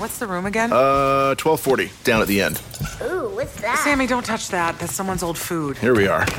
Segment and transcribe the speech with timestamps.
[0.00, 0.72] What's the room again?
[0.72, 2.58] Uh, 1240, down at the end.
[3.02, 3.78] Ooh, what's that?
[3.84, 4.78] Sammy, don't touch that.
[4.78, 5.76] That's someone's old food.
[5.76, 6.24] Here we are.
[6.24, 6.32] Do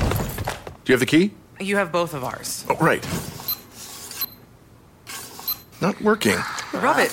[0.86, 1.30] you have the key?
[1.60, 2.66] You have both of ours.
[2.68, 3.00] Oh, right.
[5.80, 6.36] Not working.
[6.72, 7.12] Rub it.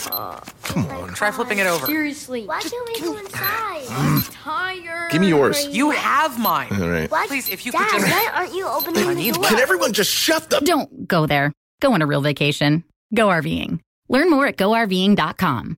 [0.63, 1.13] Come on.
[1.13, 1.85] Try flipping it over.
[1.85, 2.47] Seriously.
[2.47, 3.85] Why can't we go inside?
[3.91, 5.11] I'm tired.
[5.11, 5.67] Give me yours.
[5.67, 6.69] You have mine.
[6.81, 7.11] All right.
[7.11, 7.27] What?
[7.27, 8.11] Please, if you Dad, could just.
[8.11, 9.43] why aren't you opening the need door?
[9.43, 10.61] Can everyone just shut the.
[10.61, 11.53] Don't go there.
[11.79, 12.83] Go on a real vacation.
[13.13, 13.81] Go RVing.
[14.07, 15.77] Learn more at GoRVing.com.